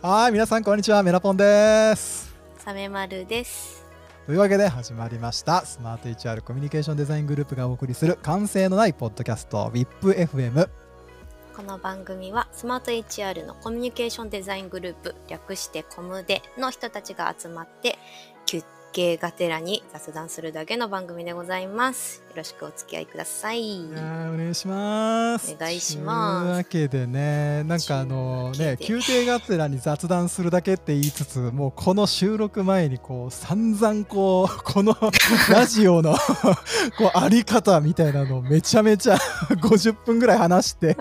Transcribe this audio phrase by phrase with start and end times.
[0.00, 2.32] はい、皆さんこんにちは、メラポンです。
[2.58, 3.84] サメマルです。
[4.26, 10.68] というわけで始まりました、スマート HR コミュニケーションデザイングループがお送りする完成のないポッドキャスト WIPFM。
[11.56, 17.98] この番組はスマート HR のコミュニケーションデザイングループ略してコムデの人たちが集まって
[18.46, 18.62] 休
[18.98, 22.24] 憩がてらに雑談するだけの番組でございます。
[22.30, 23.84] よろしくお付き合いください。
[23.92, 25.54] お願いします。
[25.54, 34.96] お願いしますというわけでね、なんかあのね、というわけで休憩がてらに雑談するだけって言いつつ、もうこの収録前にこう散々こう この
[35.48, 36.16] ラジオの
[36.98, 39.16] こうあり方みたいなのをめちゃめちゃ
[39.50, 40.96] 50分ぐらい話して、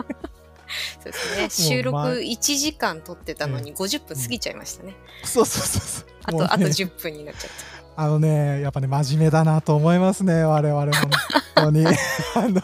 [1.03, 1.49] そうですね。
[1.49, 4.95] 収録ま1時間撮ってたのに50分過ぎちゃいましたね。
[5.23, 6.17] そうそうそうそう。
[6.25, 7.51] あと、ねあと10分になっちゃっ
[7.99, 11.09] あのね、やっぱね、真面目だなと思いますね、我々、本
[11.55, 11.83] 当に。
[12.35, 12.61] あの、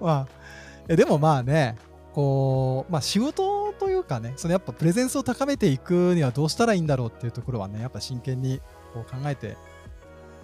[0.00, 0.26] まあ、
[0.88, 1.76] えでもまあね、
[2.12, 8.60] こう、まあ仕事というかね、そのやっぱプレゼンスを高めていくにはどうしたらいいんだろうっていうところはね、やっぱ真剣に
[8.92, 9.56] こう考えて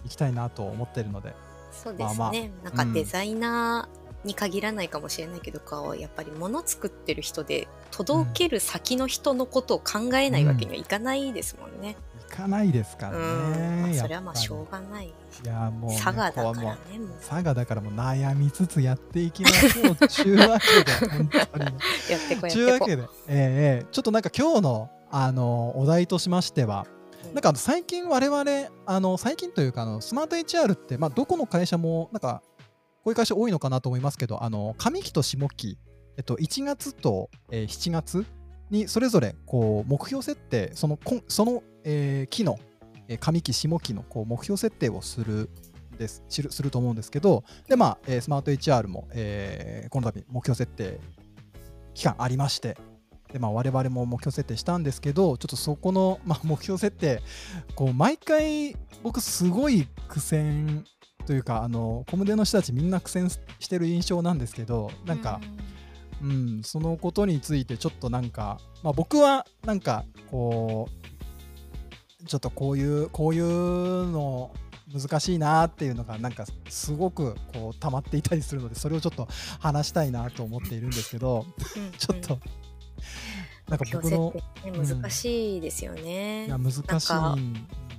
[0.05, 1.36] いきたいなと思ってるので、た。
[1.72, 2.17] そうですね。
[2.17, 2.39] まあま
[2.70, 11.97] あなんかデザイナーに限らないかもしれないけど、こうやっぱり物作ってる人で届ける先の人のことを考えないわけにはいかないですもんね。
[12.14, 13.80] いかないですかうらん。
[13.80, 13.94] まあね。
[13.94, 15.06] それはまあしょううがない。
[15.06, 15.12] い
[15.47, 16.62] や、もう、ね、佐賀だからね、
[16.98, 20.08] もう佐賀だからもう悩みつつやっていきましょう。
[20.08, 21.75] ちゅうわけで、 本当にね。
[22.11, 26.86] やってこやってこわけで、ええええちょっとなんか今日のあのお題としましては、
[27.30, 27.34] う。
[27.34, 32.42] なんか最近我々あの最近というかあのスマート HR ってまあどこの会社もなんか
[33.05, 35.78] こういう会社多いのかなと思いますけど、あの上期と下期
[36.17, 38.27] えっと1月と、えー7月
[38.70, 42.59] にそれぞれこう目標設定そのこその、えー期の、
[43.20, 45.51] 上期下期のこう目標設定をする
[45.98, 51.01] でするすると思うんですけどでまあ、えースマート HR も、えーこの度目標設定
[51.95, 52.77] 期間ありまして
[53.33, 57.20] で、まあ、我々も目標設定したんですけどちょっとそこの、まあ、目標設定
[57.75, 60.85] こう毎回僕すごい苦戦
[61.27, 65.58] というかあのコムデの人たちみんな苦戦してる印象なんですけどなんか、うん、
[66.63, 70.89] そのことについてちょっとなんか、まあ、僕はなんかこ
[72.23, 73.45] うちょっとこういうこういう
[74.11, 74.51] の
[74.92, 82.39] 難しいなっていうのがなんかすごくこう溜まっていたりするのでそれをちょっと話したいなと思っているんですけどうん ちょっと、
[83.69, 84.33] なんか目僕の
[84.63, 86.58] 難しいですよねいや。
[86.58, 87.13] 難しい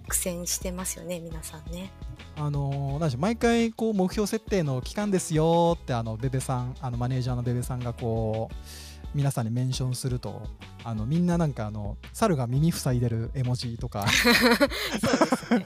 [0.07, 1.91] 苦戦してますよね、皆さんね。
[2.37, 8.55] あのなんでしょう毎回こう目標設定の期間ですよってあのベベさんあのマネージャーのベベさんがこう
[9.15, 10.41] 皆さんにメンションすると
[10.83, 15.65] あのみんななんかあの猿が耳塞いでる絵文字とか そうですね。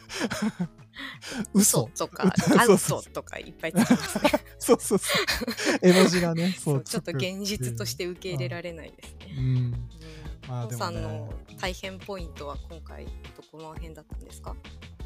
[1.54, 4.32] 嘘とか、アウそうそうトとかいっぱいつきますね。
[4.60, 9.36] そうそうそう絵文字がねそそううちょっと現実として受け入れられないですね。
[9.38, 9.99] うんうん
[10.48, 11.30] まあトさんでもねの
[11.60, 13.12] 大変ポイントは今回ど
[13.52, 14.56] この辺だったんですか？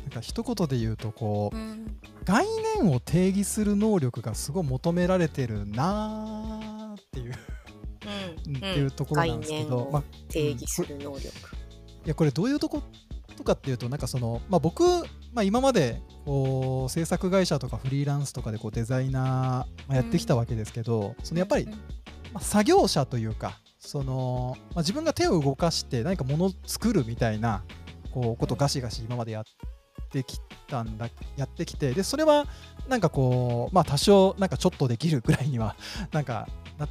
[0.04, 1.98] なんか一言で言うとこううん。
[2.26, 2.46] 概
[2.78, 7.34] 念を定義する能力がすごい求められてるなーっていう、
[8.48, 8.58] うん。
[8.58, 11.28] っていうところなんですけど、まあ定義する能力。
[11.28, 11.30] い
[12.06, 12.84] やこれどういうとこ
[13.36, 14.84] とかっていうとなんかその、まあ、僕、
[15.34, 21.72] まあ、今までこう制作会社とかフリーランスとかでこうデザイナー、まあ、やってきたわけですけど、そのやっぱり、うん。
[21.72, 21.78] ま
[22.36, 27.64] あ、作業者というかその、まあ、自分が手を動かして何かものを作るみたいな
[28.12, 29.44] こうことをガシガシ今までやっ
[30.10, 32.46] てきたんだやってきてでそれは
[32.88, 35.76] なんかこうまあ多少なんかちょっとできるぐらいには
[36.14, 36.90] なんかなっ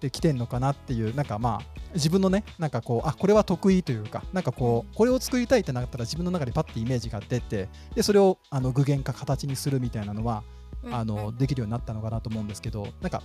[0.00, 10.42] てきてんのかなっていうなんかまあ自分のねなんかこうあこれは得意というかなんかこうこれを作りたいってなったら自分の中でパッてイメージが出てでそれをあの具現化形にするみたいなのは
[10.84, 13.22] うんあのできるようになったのかなと思うんですけどなんか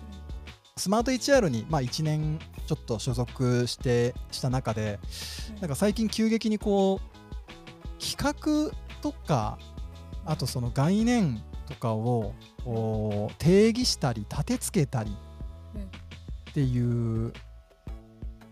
[0.77, 4.99] スマート HR に、まあ、1年ちょっと所属してした中で
[5.59, 8.71] なんか最近急激にこう企画
[9.01, 9.59] とか
[10.25, 12.33] あとその概念とかを
[12.63, 15.15] こう定義したり立てつけたり
[15.75, 15.81] うん。
[16.51, 17.33] っていう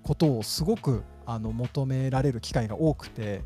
[0.04, 3.44] ことをすごくあの求められる機会が多くて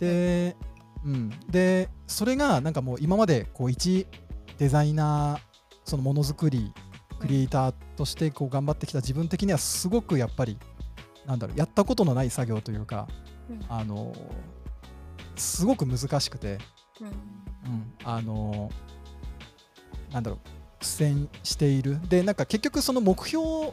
[0.00, 0.56] で,、
[1.04, 4.06] うん、でそれがなんかもう今までこう一
[4.58, 5.40] デザイナー
[5.84, 6.72] そのものづくり
[7.18, 10.58] クリエイターとしてこう頑張ってきた自分的にはすごくやっぱり
[11.26, 13.08] なんだろうやったことのない作業というか
[13.50, 13.64] うん。
[13.68, 14.14] あの
[15.36, 16.58] すごく難しくて、
[17.00, 17.06] うん。
[17.06, 17.14] うん、
[18.04, 18.70] あの
[20.12, 20.48] なんだろう
[20.80, 21.98] 苦戦している。
[22.08, 23.72] でなんか結局その目標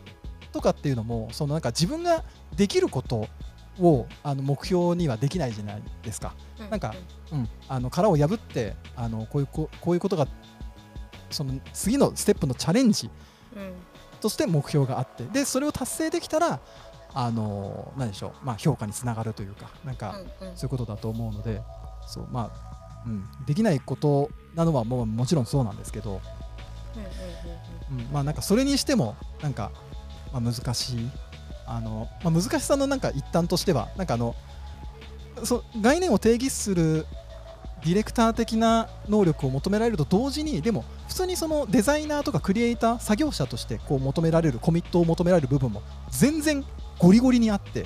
[0.52, 2.24] とかっていうのもそのなんか自分が
[2.56, 3.28] できること
[3.80, 6.34] をあの目標にはできないじゃないですか。
[6.70, 6.96] なんか
[7.32, 10.28] うん、あの殻を破ってあのこういうここういうことが
[11.30, 13.35] その次のステップのチャレンジうん
[14.22, 16.60] として目標があってでそれを達成できたら
[17.14, 20.20] あの何でしょう、まあ、評価につながるというかなんか
[20.56, 21.62] そういうことだと思うので
[22.08, 26.22] そうまあ、うん、できないことなのはもうもちろんそうなんですけど、
[27.90, 29.72] うん、まあなんかそれにしてもなんか、
[30.34, 31.10] まあ、難しい
[31.66, 34.36] あの、まあ、難しさのなんか一端としてはなんかあの
[35.44, 37.06] そ概念を定義する
[37.84, 40.84] ディレクター的な能力を求められると同時にでも
[41.16, 46.66] 普通にそのデザイナーとかクリエイター作業者としてこう求められるコミットを求められる部分も全然
[47.00, 47.86] ゴリゴリにあって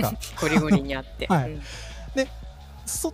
[0.00, 1.26] なんか ゴリゴリにあって。
[1.26, 1.52] はい。
[1.52, 1.60] うん。
[2.86, 3.12] そ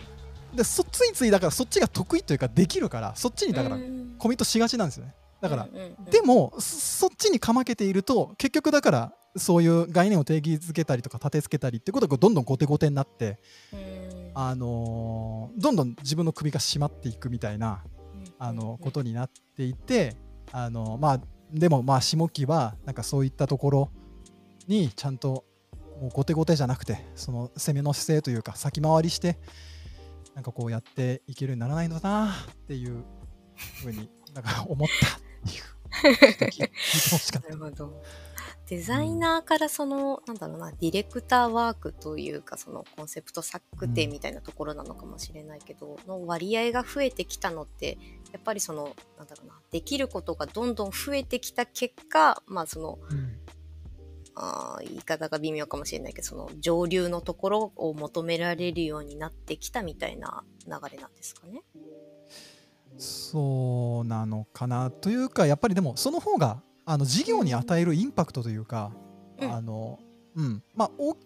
[0.55, 4.15] でそついついだからそっちが得意というかできるからそっちにだからうん。
[4.17, 5.13] コミットしがちなんですよね。
[5.41, 5.67] だから
[6.09, 13.39] でもそそっちにかまけていると結局だからそういう概念を定義づけたりとか立てつけたりってことがどんどん後手後手になって、
[13.73, 14.31] うん。
[14.35, 17.83] あのーどんどん自分の首が締まっていくみたいな、
[18.39, 20.15] あのことになっていて、
[20.51, 23.91] あのまあでもまあ下期はなんかそういったところ
[24.67, 25.45] にちゃんと
[26.01, 29.37] もう後手後手じゃなくてその攻めの姿勢というか先回りして
[30.35, 33.03] なんかこうやっていけるようにならないのだなっていう
[33.81, 35.63] ふうになんか思ったっていう。
[37.41, 38.03] なるほど。
[38.69, 47.97] デザイナーからその、なんだろうな、ディレクターワークというか、そのコンセプト策定みたいなところなのかもしれないけど、の割合が増えてきたのって、
[48.33, 53.37] やっぱりその、なんだろうな、できることがどんどん増えてきた結果、まあその、うん。
[54.39, 61.63] あー言い方が微妙かもしれないけど、その上流のところを求められるようになってきたみたいな流れなんですかね？
[62.99, 64.91] そうなのかな。
[64.91, 68.93] というかやっぱりでもその方があの事業に与えるインパクトというか、
[69.41, 69.53] うん。
[69.53, 69.99] あの
[70.35, 70.63] うん。
[70.73, 71.17] まあお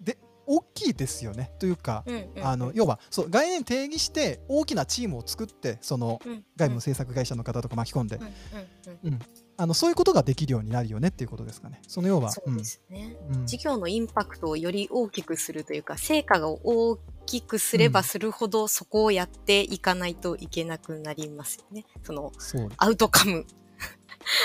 [0.00, 1.52] で大きいですよね。
[1.60, 2.44] というか、うんうんうん。
[2.44, 6.44] あの要はそう概念定義して大きなチームを作ってそのうん。
[6.56, 8.24] 外部の制作会社の方とか巻き込んで、うん。
[8.24, 9.12] うん。
[9.12, 9.18] うん。
[9.56, 11.80] あのそういうことができるようになるよねっていうことですかね。
[11.86, 13.16] その要はそうですね。
[13.28, 13.36] うん。
[13.36, 13.46] うん。
[13.46, 21.84] 事業のインパクトをより大きくするというか成果が大きくすればするほど、そこをやっていかないといけなくなりますよね。
[22.02, 22.32] その
[22.76, 23.46] アウトカム。
[23.46, 23.59] あ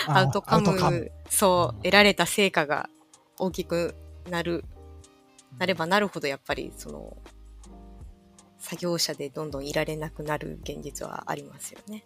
[0.07, 2.89] アウトカムそう得られた成果が
[3.37, 3.95] 大きく
[4.29, 4.63] なる
[5.57, 7.17] なればなるほどやっぱりその
[8.59, 12.03] 作業者でどんどんいられなくなる現実はありますよね。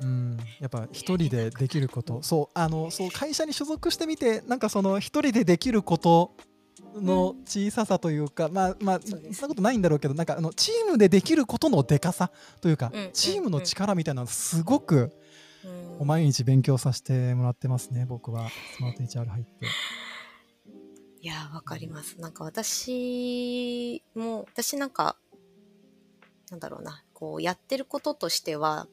[0.00, 2.22] うん、やっぱ一人でできること。
[2.22, 6.32] そうあのそう会社に所属してみてなんかその一人でできること
[6.96, 12.30] の小ささというか、まあまあそんなことないんだろうけどなんかあのチームでできることのでかさ
[12.60, 15.12] というか、うんチームの力みたいなのすごく
[16.00, 19.66] うん毎日勉強させてもらってますね僕はスマート HR 入って。
[21.20, 22.20] いやー、わかります。
[22.20, 25.16] なんか私も、私なんか、
[26.50, 28.86] なんだろうな、こうやってることとしては、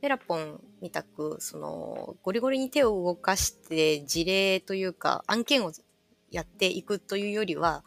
[0.00, 5.72] ペラポンみたく、その、ゴリゴリに手を動かして事例というか、案件を
[6.30, 7.84] やっていくというよりは、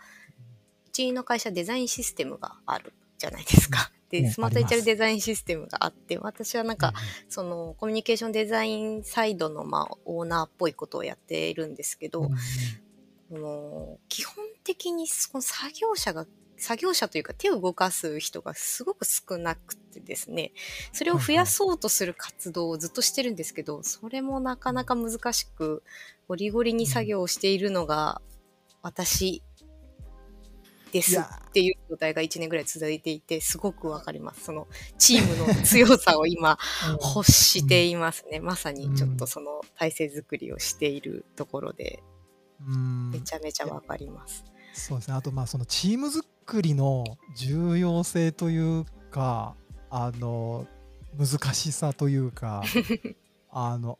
[0.87, 3.91] うちの会社デザインシステムがあるじゃないですか。
[4.09, 4.75] で、ねスマートあります。
[4.75, 6.93] HR デザインシステムがあって、私はなんか、
[7.27, 12.29] そのコミュニケーションデザインサイドの、まあ、オーナーっぽいことをやっているんですけど、うん
[13.29, 16.25] この基本的にその作業者が
[16.57, 20.51] 作業者というか手を動かす人がすごく少なくてですね
[20.91, 25.83] それを増やそうとする活動をずっとしてるんですけどそれもなかなか難しく
[26.27, 28.21] ゴリゴリに作業をしているのが
[28.81, 29.41] 私
[30.91, 34.45] ですっていう状態が1年ぐらい続いていてすごくわかります。
[34.45, 34.67] その
[34.97, 36.57] チームの強さを今
[37.15, 42.03] 欲していますね、まさにちょっとその体制作りをしているところで。
[42.67, 43.11] うん。
[43.11, 44.43] めちゃめちゃわかります。
[44.73, 45.15] そうですね。
[45.15, 47.03] あとまあそのチーム作りの
[47.35, 49.55] 重要性というか
[49.89, 50.67] あの
[51.17, 52.63] 難しさというか
[53.49, 53.99] あの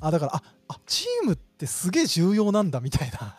[0.00, 3.38] あだからああチームってすげえ重要なんだみたいな。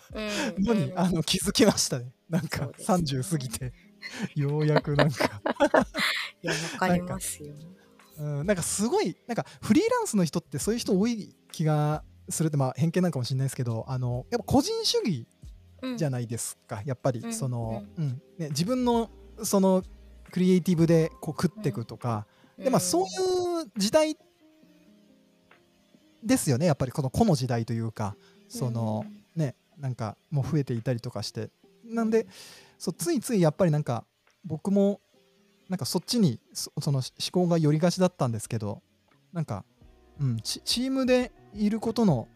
[0.58, 0.64] うん。
[0.64, 2.12] のに、あの気づきましたね。
[2.30, 2.98] なんそかうですね。
[2.98, 3.74] 30過ぎて。
[4.36, 5.42] ようやくなんか、
[6.42, 7.54] いや、わかりますよ。
[8.20, 15.28] うん、なんかすごいなんかフリーランスの人ってそういう人多い気がするってまあ偏見なんかもしれないですけどあのやっぱ個人主義
[15.98, 17.34] じゃないですか、やっぱりうん。
[17.34, 18.22] その、うん。
[18.38, 19.10] ね、自分の
[19.44, 19.84] その
[20.32, 22.26] クリエイティブでこう食っていくとか、
[22.58, 23.06] でまあそうい
[23.66, 24.18] う時代
[26.24, 28.16] ですよねやっぱりこの個の時代というか
[28.48, 29.06] その、
[29.36, 31.52] ねなんかもう増えていたりとかして。
[31.86, 32.28] なんで
[32.78, 34.04] そうついついやっぱりなんか
[34.44, 35.00] 僕も
[35.70, 38.82] なんかそっちにそその思考が寄りがちだったんですけど
[39.34, 39.66] なんか、
[40.20, 42.28] うん、チチームでいることの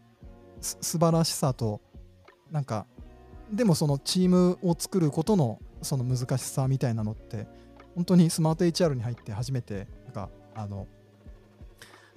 [0.60, 1.80] す素晴らしさと
[2.50, 2.86] なんか
[3.50, 7.46] でもそのチームを作ることのその難しさみたいなのって
[7.94, 11.01] 本当にスマート HR に入って初めてなんかあのじ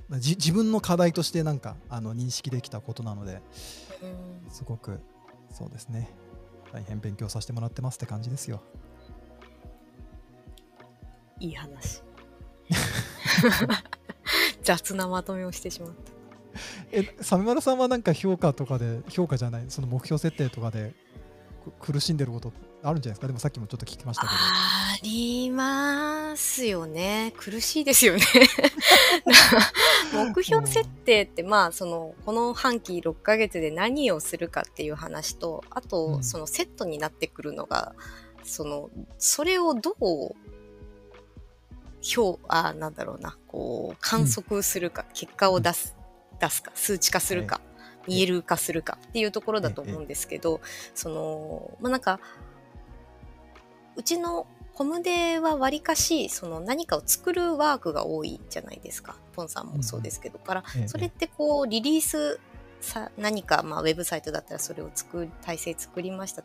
[0.09, 3.41] 自分の課題としてなんかあの認識できたことなので
[4.03, 5.00] うんすごく
[5.51, 6.09] そうですね。
[6.74, 8.62] 大変勉強させてもらってますって感じですよ。
[11.39, 12.01] いい話
[14.63, 16.12] 雑なまとめをしてしまった
[16.91, 20.93] え、サメマルさんはなんか評価とかで、評価じゃない、その目標設定とかで
[21.79, 23.27] く苦しんでることあるんじゃないですか？
[23.27, 24.33] でもさっきもちょっと聞きましたけど。
[25.05, 27.31] ありますよね。
[27.38, 28.24] 苦しいですよね。
[30.12, 36.24] 目標設定ってまあそのこの半期6ヶ月で何をするかっていう話とあと、うん。
[36.24, 37.93] そのセットになってくるのが
[38.43, 40.35] そのそれをどう
[42.17, 45.95] 表あなんだろうなこう観測するか、結果を出す
[46.39, 47.62] 出すか数値化するか、
[48.07, 50.62] 見える化するかっていうところだと思うんですけど、
[50.95, 52.19] そのまあなんか
[53.95, 59.15] うちのコムデはわりかしその何かを作るワークが多いじゃないですか。
[59.34, 60.88] ポンさんもそうですけど、からええ。
[60.88, 62.39] それってこうリリース
[62.82, 66.44] さ何か、まあ、ウェブサイトだったらそれを作る体制作りました。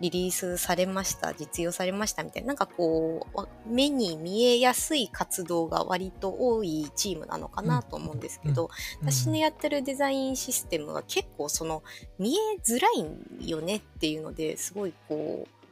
[0.00, 1.34] リリースされました。
[1.34, 2.48] 実用されましたみたいな。
[2.48, 8.70] なんかこうわ目に見えやすい活動が割と多いチームなのかなと思うんですけど、
[9.02, 11.82] 私のやってるデザインシステムは結構その
[12.18, 15.63] 見えづらいよねっていうのですごいこう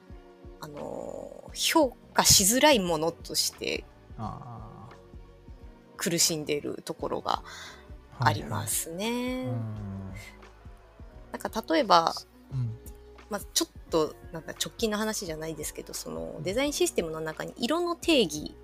[0.63, 3.85] あの評価しづらいものとして
[4.17, 4.89] あ
[5.97, 8.67] 苦しんでいるところがーありま。
[8.69, 9.39] すはいね。
[9.39, 9.47] はい
[11.33, 12.15] なんか例えば、
[12.53, 12.61] うん。
[12.61, 12.79] うん
[13.31, 18.55] まあ、ちょっとなんか直近の話じゃないですけどそのデザインシステムの中に色の定義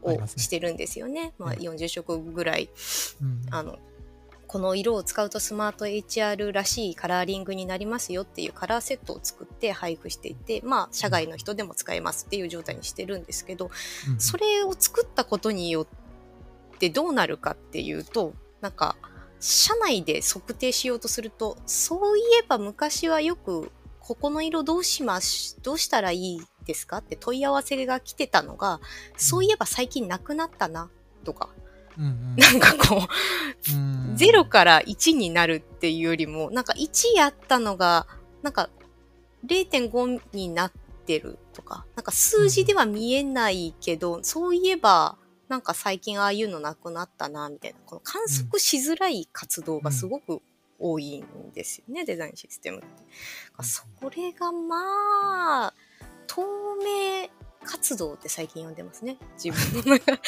[0.00, 1.34] をしてるんですよね。
[1.38, 2.70] まあ、ええ40色ぐらい
[3.20, 3.42] うん。
[3.50, 3.78] あの
[4.52, 13.70] この色を使うとスマート HR らしいカラーリングになりますよっていうカラーセットを作って配布していて、まあ、社外の人でも使えますっていう状態にしてるんですけど、
[14.10, 18.94] うんそれを作ったことによってどうなるかっていうと、なんか、
[19.40, 28.80] 社内で測定しようとすると、そういえば昔はよく、ここの色どうします、どうしたらいいですかって問い合わせが来てたのが、
[29.16, 30.90] そういえば最近なくなったな、
[31.24, 31.48] とか、
[31.98, 32.36] うんうん。
[32.36, 38.06] なんかこう、 うん0から1になるっていうよりも、なんか1やったのが、
[38.42, 38.70] なんか
[39.46, 40.72] 0.5になっ
[41.06, 45.16] てるとか、なんか数字では見えないけど、そういえば、
[45.48, 50.40] なんか最近ああいうのなくなったな、みたいな、この観測しづらい活動がすごく
[50.78, 52.86] 多いんですよね、デザインシステムって。
[53.62, 55.74] それがまあ、
[56.26, 56.42] 透
[56.76, 57.28] 明
[57.64, 59.16] 活動って最近呼んでますね。
[59.42, 60.18] 自分の中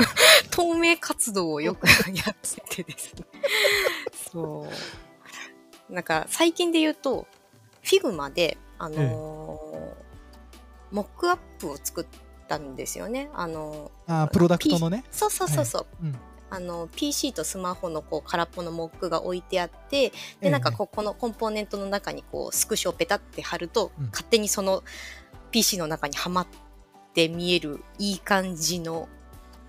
[0.50, 2.36] 透明活動をよく やっ
[2.68, 3.24] ててですね。
[4.32, 4.66] そ
[5.90, 5.92] う。
[5.92, 7.26] なんか最近で言うと、
[7.82, 10.04] Figma で、あのー
[10.90, 12.06] モックアップを作っ
[12.46, 13.28] たんですよね。
[13.34, 15.04] あのあープロダクトのね。
[15.10, 15.86] そうそうそうそう。
[16.02, 16.18] うん
[16.50, 24.84] あの PC とスマホのこう空っぽのモックが置いてあってええでなんかここのコンポーネントの中にこうスクショをペタって貼ると、うん勝手にその
[25.50, 26.46] PC の中にはまっ
[27.14, 29.08] て見えるいい感じの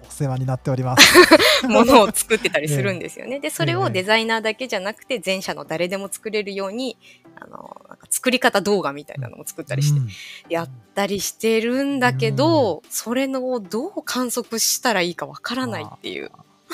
[0.08, 1.16] お世話になっております。
[1.68, 3.40] ものを作ってたりするんですよね。
[3.40, 6.98] でそれええをデザイナーだけじゃなくて全社の誰でも作れるように
[7.36, 10.08] あのなんか作り方動画みたいなのも作ったりして、うん
[10.50, 16.32] やったりしてるんだけど、それのをどう観測したらいいかわからないっていう。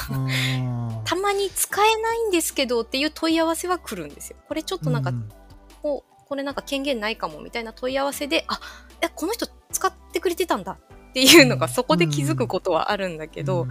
[0.09, 4.37] うん たまに使えないんですけどっていう問い合わせは来るんですよ。
[4.47, 5.29] これちょっとなんか、うん
[5.81, 8.61] こうこれなんか権限ないかもみたいな問い合わせで、あ、
[9.01, 10.77] え、この人使ってくれてたんだ
[11.09, 13.69] っていうのがうんそこで気づくことはあるんだけど、うん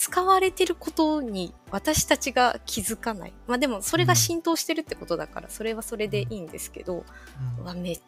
[0.00, 3.32] 使われてることに私たちが気づかない。
[3.48, 7.04] まあでもそれが浸透してるってことだから、それはそれでいいんですけど、
[7.66, 7.98] うんめ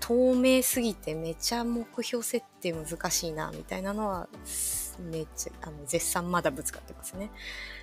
[0.00, 4.28] 透明すぎてめちゃ目標設定難しいなみたいなのは
[4.98, 7.30] めっちゃあの絶賛まだぶつかってますね。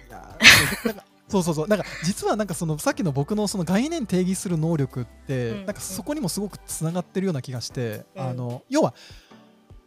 [0.09, 0.37] いや
[1.31, 1.67] そうそうそう。
[1.67, 5.65] なんか実はなんかそのさっきの僕のその概念定義する能力って、うん。
[5.65, 8.21] なんかそこにもすごくつながってるような気がして、うん。
[8.21, 8.93] あの要は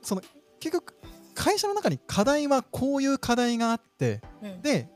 [0.02, 0.22] その
[0.60, 0.94] 結局
[1.34, 4.62] 会社の中に課題はこういう課題があってうん。
[4.62, 4.88] で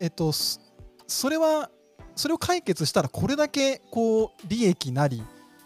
[0.00, 0.60] えっとそ
[1.06, 1.70] それは
[2.14, 5.22] それを解決したらこれだけこう利益なり、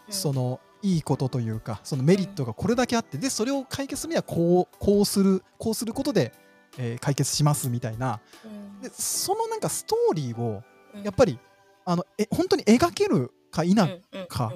[0.09, 6.33] そのいいことというかそのメリットがこれだけあってでそれを解決するにはこうこうするこうすることで、
[6.79, 8.54] えー解決しますみたいなうん
[8.85, 10.63] でそのなんかストーリーを
[10.95, 11.03] うん。
[11.03, 11.39] やっぱり
[11.85, 14.53] あのえ本当に描けるか否か、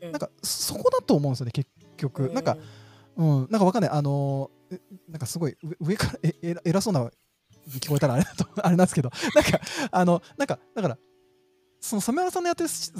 [0.00, 2.56] なんかそこだと思うんですよね結局、なんか、
[3.16, 3.90] うん、なんかわかんない。
[3.90, 7.08] あのーえなんかすごい上上からええ偉そうな
[7.68, 9.10] 聞こえたらあれだと あれなんですけど。
[9.34, 9.60] なんか
[9.92, 10.98] あのなんかだから
[11.80, 12.90] そのサメラさんのやってるシ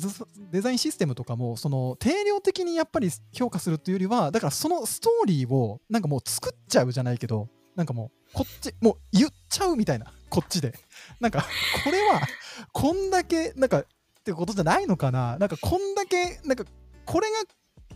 [0.53, 10.75] デザインシステムとかもその定量的にやっぱり評価するっていうよりはだからそのストーリーをなんかもう作っちゃうじゃないけどなんかもうこっちもう言っちゃうみたいなこっちで。
[11.19, 11.47] なんか
[11.85, 12.21] これは
[12.73, 13.87] こんだけなんかっ
[14.23, 15.39] てことじゃないのかな。
[15.39, 16.65] なんかこんだけなんか
[17.07, 17.37] これが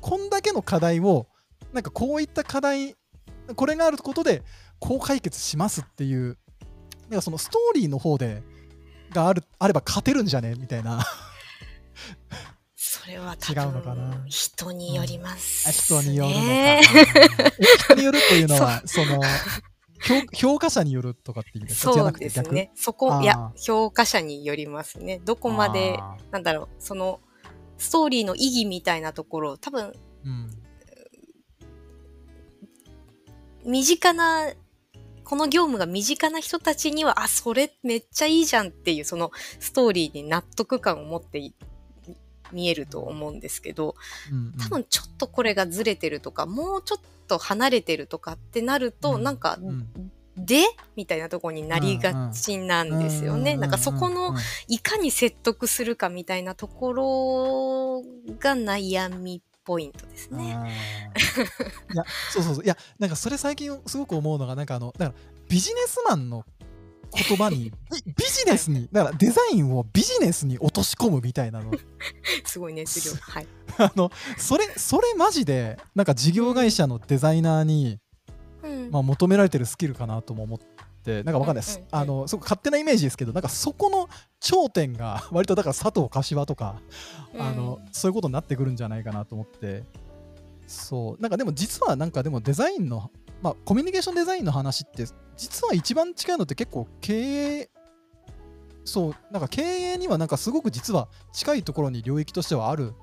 [0.01, 1.27] こんだけの課題を
[1.75, 2.97] なんかこういった課題
[3.57, 4.43] これがあることで
[4.79, 6.39] こう解決しますっていう
[7.11, 8.43] なんかそのストーリーの方で
[9.13, 10.55] があるあれば勝てるんじゃね？
[10.57, 11.05] みたいな。
[12.75, 14.17] それは多違うのかな。
[14.17, 16.83] 分人によります、あ人によるのかね。
[17.79, 19.21] 人によるというのは その
[20.03, 22.45] 評評価者によるとかっていうそうなくて逆？
[22.45, 22.71] ですね。
[22.75, 25.21] そこ、いや、評価者によりますね。
[25.25, 27.21] どこまで、あなんだろう、その、
[27.79, 29.93] ストーリーの意義みたいなところ、多分、ー
[30.25, 30.51] うん。
[33.65, 34.53] 身近な、
[35.25, 41.55] この業務が身近な人たちには、あ、それめっちゃいいじゃんっていう、そのストーリーに納得感を持ってい
[42.53, 43.95] 見えると思うんですけど、
[44.59, 49.23] 多分ちょっとこれがずれてるとか、もうちょっと離れてるとかってなると、うん。
[49.23, 50.13] なんか、うん。
[50.37, 50.65] で？
[50.97, 53.57] みたいなところになりがちなんですよね。
[53.57, 54.35] なんかそこの、
[54.69, 58.03] いかに説得するかみたいなところ
[58.39, 60.57] が悩みポイントですね。
[61.93, 62.65] いやそうそうそう。
[62.65, 66.45] いやなんかそれ最近すごく思うのがなんかあのだからビジネスマンの
[67.13, 67.73] 言葉に
[68.07, 71.73] ビビジネスにだからデザインをビジネスに落とし込むみたいなの。
[72.45, 73.15] すごい熱量。
[73.21, 73.47] はい。
[73.79, 77.99] あのそれそれマジでなんか事業会社のデザイナーに、
[78.63, 78.91] うん。
[78.91, 80.59] まあ、求められてるスキルかなとも思っ
[81.03, 81.65] てなんかわかんない。
[81.65, 81.99] です、うんうんうん。
[82.01, 84.09] あのすごく勝手なイメージですけどなんかそこの
[84.41, 86.81] 頂点が割とだから佐藤柏とか
[87.39, 89.85] あの、そういうことになってくるんじゃないかなと思って。
[90.67, 91.23] そう。
[91.23, 93.11] なんかでも実はなんかでもデザインの
[93.43, 95.05] まあコミュニケーションデザインの話って
[95.41, 97.15] 実は一番近いのって結構経
[97.61, 97.71] 営
[98.85, 102.95] そうなんか経営にはなんかすごく実は近いところに領域としてはあるん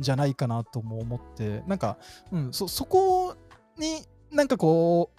[0.00, 1.98] じゃないかなとも思ってなんか、
[2.32, 3.36] うん、そそこ
[3.78, 5.12] になんかこ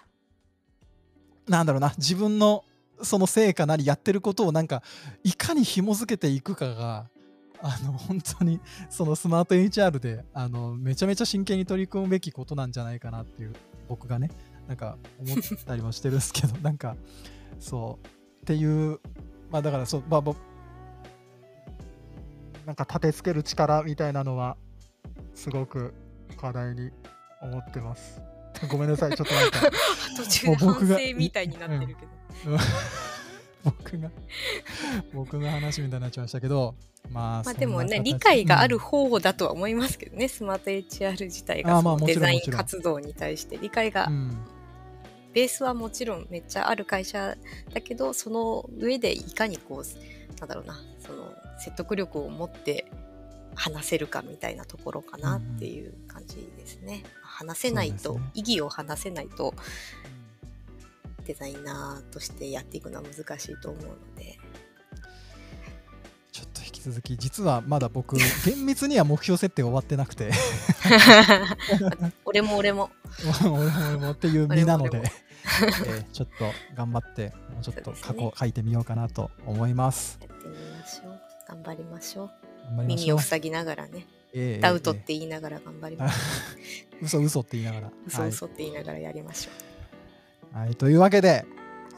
[1.48, 2.66] うなんだろうな自分の
[3.02, 4.84] その成果なりやってることをなんか
[5.24, 7.08] いかに紐づけていくかが
[7.62, 13.54] あの本当にそのスマート HR であのめちゃめちゃ真剣に取り組むべきことなんじゃないかなっていう
[13.88, 14.30] 僕がね。
[14.68, 16.96] なんか思ったりもしてるんですけど なんか
[17.60, 18.08] そう
[18.42, 19.00] っていう
[19.50, 20.36] まあだからそうまあぼ
[22.66, 24.58] なんか立てつける力みたいなのは
[25.34, 25.94] すごく
[26.36, 26.92] 課題に
[27.42, 28.22] 思ってます。
[28.70, 29.60] ごめんなさい、ちょっとなんか
[30.18, 32.06] 途中で反省みたいになってるけ
[32.50, 32.58] ど。
[33.64, 34.10] 僕が
[35.14, 36.76] 僕が話みたいになっちゃいましたけど、
[37.10, 44.38] まあ、まあでもね、理解があるうん方だとは思いますけどね、スマート HR 自体がそのデザイン活動に対して理解が、うん
[45.38, 47.38] ベースはもちろんめっちゃある会社
[47.72, 52.92] だけど、その上でいかにこう、なんだろうな、その説得力を持って
[53.54, 57.04] 話せるかみたいなところかなっていう感じですね。
[57.22, 59.54] 話せないと、ね意義を話せないと、
[61.26, 64.40] デザイナーとしてやっていくのは難しいと思うので。
[66.32, 70.32] ちょっと引き続き、実はまだ僕、厳密には目標設定終わってなくて、
[72.26, 72.90] 俺も俺も。
[73.40, 75.27] 俺も俺もっていう身なので
[75.86, 80.20] えーちょっと頑張って、もうちょっと過去書いてみようかなと思います。
[80.22, 81.20] やってみましょう。
[81.48, 82.32] 頑張りましょう。
[82.84, 86.58] 耳を塞ぎながらね、えーダウトっえて言いながら頑張りーます。
[86.92, 87.86] えー 嘘嘘って言いながら。
[87.88, 89.52] はい嘘嘘って言いながらやりましょ
[90.56, 90.58] う。
[90.58, 91.46] はい、というわけで、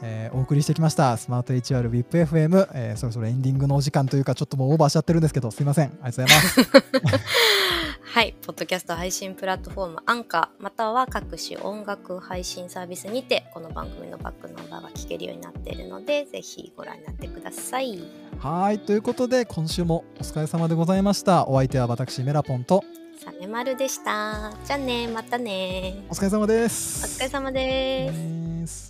[0.02, 6.72] えーお送りしてきましたスマート HR WIPFM、えーそろそろエンディングのお時間というかちょっともうオーバーしちゃってるんですけどすいませんありがとうございますはい、
[8.50, 18.02] ポッドキャスト配信プラットフォームアンカーまたは各種音楽配信サービスにてこの番組のバックナンバーが聞けるようになっているのでぜひご覧になってください。
[18.40, 22.82] はいということで今週もお疲れ様でございましたお相手は私メラポンと
[23.24, 24.52] サメマルでした。
[24.64, 26.02] じゃあね、またね。
[26.08, 28.08] お疲れ様でおす疲れ様で
[28.66, 28.89] す。